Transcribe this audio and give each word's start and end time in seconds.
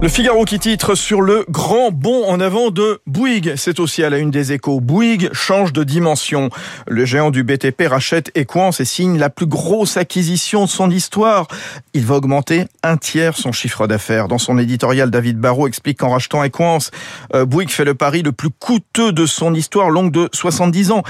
Le 0.00 0.08
Figaro 0.08 0.44
qui 0.44 0.58
titre 0.60 0.94
sur 0.94 1.20
le 1.20 1.44
grand 1.48 1.90
bond 1.90 2.24
en 2.28 2.38
avant 2.38 2.70
de 2.70 3.00
Bouygues. 3.06 3.54
C'est 3.56 3.80
aussi 3.80 4.04
à 4.04 4.10
la 4.10 4.18
une 4.18 4.30
des 4.30 4.52
échos. 4.52 4.80
Bouygues 4.80 5.30
change 5.32 5.72
de 5.72 5.82
dimension. 5.82 6.50
Le 6.86 7.04
géant 7.04 7.30
du 7.30 7.42
BTP 7.42 7.88
rachète 7.88 8.30
Equance 8.36 8.80
et 8.80 8.84
signe 8.84 9.18
la 9.18 9.30
plus 9.30 9.46
grosse 9.46 9.96
acquisition 9.96 10.64
de 10.64 10.68
son 10.68 10.90
histoire. 10.90 11.48
Il 11.94 12.06
va 12.06 12.16
augmenter 12.16 12.66
un 12.84 12.96
tiers 12.96 13.36
son 13.36 13.50
chiffre 13.50 13.86
d'affaires. 13.86 14.28
Dans 14.28 14.38
son 14.38 14.58
éditorial, 14.58 15.10
David 15.10 15.38
Barrault 15.38 15.66
explique 15.66 15.98
qu'en 15.98 16.10
rachetant 16.10 16.44
Equance, 16.44 16.92
euh, 17.34 17.44
Bouygues 17.44 17.70
fait 17.70 17.84
le 17.84 17.94
pari 17.94 18.22
le 18.22 18.32
plus 18.32 18.50
coûteux 18.50 19.12
de 19.12 19.26
son 19.26 19.54
histoire 19.54 19.90
longue 19.90 20.12
de 20.12 20.28
70 20.32 20.92
ans. 20.92 21.02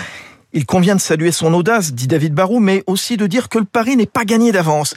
Il 0.54 0.64
convient 0.64 0.94
de 0.96 1.00
saluer 1.00 1.30
son 1.30 1.52
audace, 1.52 1.92
dit 1.92 2.06
David 2.06 2.32
Barou, 2.32 2.58
mais 2.58 2.82
aussi 2.86 3.18
de 3.18 3.26
dire 3.26 3.50
que 3.50 3.58
le 3.58 3.66
pari 3.66 3.96
n'est 3.96 4.06
pas 4.06 4.24
gagné 4.24 4.50
d'avance. 4.50 4.94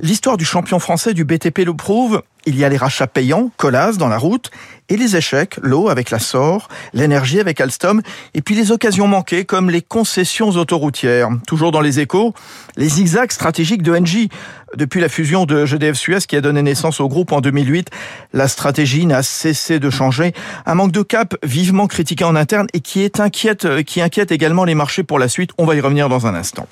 L'histoire 0.00 0.36
du 0.36 0.44
champion 0.44 0.78
français 0.78 1.12
du 1.12 1.24
BTP 1.24 1.60
le 1.64 1.74
prouve. 1.74 2.22
Il 2.44 2.58
y 2.58 2.64
a 2.64 2.68
les 2.68 2.76
rachats 2.76 3.06
payants, 3.06 3.50
Colas 3.56 3.92
dans 3.92 4.08
la 4.08 4.18
route, 4.18 4.50
et 4.88 4.96
les 4.96 5.16
échecs, 5.16 5.58
l'eau 5.62 5.88
avec 5.88 6.10
la 6.10 6.18
SOR, 6.18 6.68
l'énergie 6.92 7.38
avec 7.38 7.60
Alstom, 7.60 8.02
et 8.34 8.42
puis 8.42 8.54
les 8.54 8.72
occasions 8.72 9.06
manquées 9.06 9.44
comme 9.44 9.70
les 9.70 9.80
concessions 9.80 10.50
autoroutières. 10.50 11.30
Toujours 11.46 11.70
dans 11.70 11.80
les 11.80 12.00
échos, 12.00 12.34
les 12.76 12.88
zigzags 12.88 13.30
stratégiques 13.30 13.82
de 13.82 13.96
Engie. 13.96 14.28
Depuis 14.76 15.00
la 15.00 15.08
fusion 15.08 15.44
de 15.44 15.66
GDF 15.66 15.96
Suez 15.96 16.18
qui 16.26 16.34
a 16.34 16.40
donné 16.40 16.62
naissance 16.62 17.00
au 17.00 17.08
groupe 17.08 17.32
en 17.32 17.40
2008, 17.40 17.90
la 18.32 18.48
stratégie 18.48 19.06
n'a 19.06 19.22
cessé 19.22 19.78
de 19.78 19.90
changer. 19.90 20.32
Un 20.66 20.74
manque 20.74 20.92
de 20.92 21.02
cap 21.02 21.34
vivement 21.44 21.86
critiqué 21.86 22.24
en 22.24 22.34
interne 22.34 22.66
et 22.72 22.80
qui 22.80 23.08
inquiète, 23.18 23.84
qui 23.84 24.00
inquiète 24.00 24.32
également 24.32 24.64
les 24.64 24.74
marchés 24.74 25.04
pour 25.04 25.18
la 25.18 25.28
suite. 25.28 25.50
On 25.58 25.64
va 25.64 25.74
y 25.74 25.80
revenir 25.80 26.08
dans 26.08 26.26
un 26.26 26.34
instant. 26.34 26.66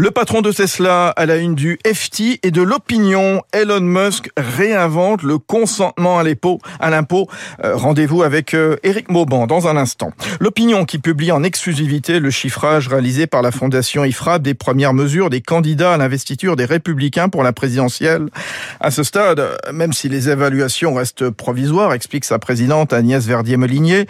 Le 0.00 0.12
patron 0.12 0.42
de 0.42 0.52
Tesla 0.52 1.08
à 1.08 1.26
la 1.26 1.38
une 1.38 1.56
du 1.56 1.76
FT 1.84 2.38
et 2.44 2.52
de 2.52 2.62
l'opinion, 2.62 3.42
Elon 3.52 3.80
Musk 3.80 4.30
réinvente 4.36 5.24
le 5.24 5.38
consentement 5.38 6.20
à 6.20 6.22
l'impôt. 6.22 6.60
À 6.78 6.88
l'impôt. 6.88 7.26
Euh, 7.64 7.74
rendez-vous 7.74 8.22
avec 8.22 8.54
Eric 8.54 9.06
euh, 9.10 9.12
Mauban 9.12 9.48
dans 9.48 9.66
un 9.66 9.76
instant. 9.76 10.12
L'opinion 10.38 10.84
qui 10.84 11.00
publie 11.00 11.32
en 11.32 11.42
exclusivité 11.42 12.20
le 12.20 12.30
chiffrage 12.30 12.86
réalisé 12.86 13.26
par 13.26 13.42
la 13.42 13.50
fondation 13.50 14.04
IFRAP 14.04 14.40
des 14.40 14.54
premières 14.54 14.94
mesures 14.94 15.30
des 15.30 15.40
candidats 15.40 15.94
à 15.94 15.96
l'investiture 15.96 16.54
des 16.54 16.64
républicains 16.64 17.28
pour 17.28 17.42
la 17.42 17.52
présidentielle. 17.52 18.28
À 18.78 18.92
ce 18.92 19.02
stade, 19.02 19.42
même 19.72 19.92
si 19.92 20.08
les 20.08 20.30
évaluations 20.30 20.94
restent 20.94 21.28
provisoires, 21.28 21.92
explique 21.92 22.24
sa 22.24 22.38
présidente 22.38 22.92
Agnès 22.92 23.26
Verdier-Molinier, 23.26 24.06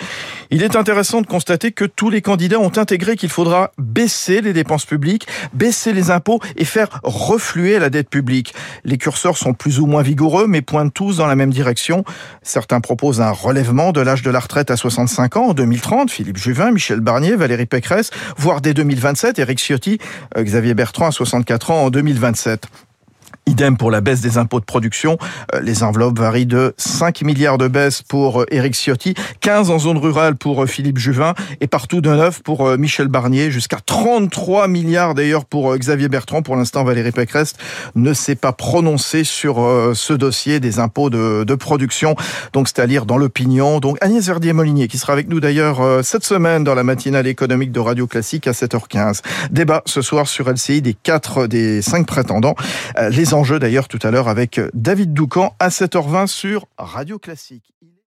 il 0.51 0.63
est 0.63 0.77
intéressant 0.77 1.23
de 1.23 1.27
constater 1.27 1.73
que 1.73 1.87
tous 1.87 2.11
les 2.11 2.21
candidats 2.21 2.61
ont 2.61 2.77
intégré 2.77 3.17
qu'il 3.17 3.31
faudra 3.31 3.73
baisser 3.79 4.43
les 4.43 4.53
dépenses 4.53 4.85
publiques 4.85 5.27
les 5.87 6.11
impôts 6.11 6.41
et 6.57 6.65
faire 6.65 7.01
refluer 7.03 7.79
la 7.79 7.91
dette 7.91 8.11
publique. 8.11 8.55
Les 8.85 8.99
curseurs 8.99 9.37
sont 9.37 9.55
plus 9.55 9.81
ou 9.81 9.87
moins 9.87 10.03
vigoureux, 10.03 10.47
mais 10.47 10.63
pointent 10.63 10.95
tous 10.95 11.17
dans 11.19 11.27
la 11.27 11.37
même 11.37 11.51
direction. 11.51 12.05
Certains 12.43 12.81
proposent 12.81 13.21
un 13.21 13.31
relèvement 13.31 13.93
de 13.93 14.01
l'âge 14.01 14.23
de 14.23 14.31
la 14.31 14.41
retraite 14.41 14.71
à 14.71 14.77
65 14.77 15.37
ans 15.37 15.47
en 15.49 15.55
2030, 15.55 16.11
Philippe 16.11 16.37
Juvin, 16.37 16.71
Michel 16.71 17.01
Barnier, 17.01 17.37
Valérie 17.37 17.67
Pécresse, 17.67 18.11
voire 18.37 18.61
dès 18.61 18.75
2027, 18.75 19.39
Éric 19.39 19.59
Ciotti, 19.59 19.99
euh, 20.37 20.43
Xavier 20.43 20.75
Bertrand 20.75 21.07
à 21.07 21.13
64 21.13 21.71
ans 21.71 21.85
en 21.85 21.91
2027. 21.91 22.67
Idem 23.49 23.79
pour 23.79 23.91
la 23.91 24.03
baisse 24.03 24.21
des 24.21 24.37
impôts 24.37 24.61
de 24.61 24.65
production. 24.67 25.17
Euh, 25.55 25.61
les 25.61 25.83
enveloppes 25.83 26.19
varient 26.19 26.45
de 26.45 26.75
5 26.77 27.23
milliards 27.23 27.57
de 27.57 27.67
baisse 27.67 28.03
pour 28.03 28.43
euh, 28.43 28.47
Éric 28.51 28.75
Ciotti, 28.75 29.15
15 29.41 29.71
en 29.71 29.79
zone 29.79 29.97
rurale 29.97 30.37
pour 30.37 30.63
euh, 30.63 30.67
Philippe 30.67 30.99
Juvin 30.99 31.33
et 31.63 31.67
partout 31.67 32.03
de 32.03 32.11
neuf 32.11 32.43
pour 32.43 32.69
Michel 32.77 33.09
Barnier, 33.09 33.51
jusqu'à 33.51 33.79
33 33.85 34.69
milliards 34.69 35.15
d'ailleurs 35.15 35.47
pour 35.47 35.75
Xavier 35.77 36.09
Bertrand. 36.09 36.43
Pour 36.43 36.57
l'instant, 36.57 36.85
Valérie 36.85 37.11
Pécresse 37.11 37.55
ne 37.95 38.13
s'est 38.13 38.35
pas 38.35 38.53
prononcée 38.53 39.25
sur 39.25 39.57
ce 39.95 40.13
dossier 40.13 40.61
des 40.61 40.79
impôts 40.79 41.09
de, 41.09 41.55
production. 41.55 42.15
Donc 42.53 42.69
c'est 42.69 42.81
à 42.81 42.87
lire 42.87 43.07
dans 43.07 43.17
l'opinion. 43.17 43.81
Donc 43.81 43.97
Agnès 44.01 44.25
Verdier-Molinier 44.25 44.89
qui 44.89 44.99
sera 44.99 45.15
avec 45.15 45.29
nous 45.29 45.41
d'ailleurs 45.41 45.81
cette 46.05 46.25
semaine 46.25 46.65
dans 46.65 46.75
la 46.75 46.85
matinale 46.85 47.27
économique 47.27 47.73
de 47.73 47.81
Radio 47.81 48.07
Classique 48.07 48.47
à 48.47 48.53
7h15. 48.53 49.23
Débat 49.51 49.83
ce 49.87 50.03
soir 50.03 50.29
sur 50.29 50.51
LCI 50.51 50.83
des 50.83 50.95
quatre 50.95 51.47
des 51.47 51.83
cinq 51.83 52.07
prétendants. 52.07 52.55
Les 53.11 53.35
enjeu 53.39 53.61
d'ailleurs 53.61 53.87
tout 53.87 54.01
à 54.03 54.11
l'heure 54.11 54.29
avec 54.29 54.61
David 54.75 55.15
Doucan 55.15 55.55
à 55.61 55.69
7h20 55.69 56.27
sur 56.27 56.67
Radio 56.77 57.21
Classique. 57.21 57.73